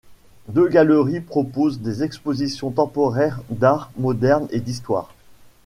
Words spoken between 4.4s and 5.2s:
et d'histoire.